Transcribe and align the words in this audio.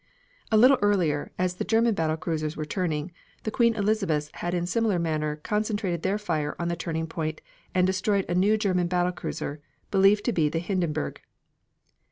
A 0.51 0.57
little 0.57 0.79
earlier, 0.81 1.31
as 1.37 1.53
the 1.57 1.63
German 1.63 1.93
battle 1.93 2.17
cruisers 2.17 2.57
were 2.57 2.65
turning 2.65 3.11
the 3.43 3.51
Queen 3.51 3.75
Elizabeths 3.75 4.31
had 4.33 4.55
in 4.55 4.65
similar 4.65 4.97
manner 4.97 5.35
concentrated 5.35 6.01
their 6.01 6.17
fire 6.17 6.55
on 6.57 6.69
the 6.69 6.75
turning 6.75 7.05
point 7.05 7.39
and 7.75 7.85
destroyed 7.85 8.25
a 8.27 8.33
new 8.33 8.57
German 8.57 8.87
battle 8.87 9.11
cruiser, 9.11 9.61
believed 9.91 10.25
to 10.25 10.33
be 10.33 10.49
the 10.49 10.57
Hindenburg. 10.57 11.21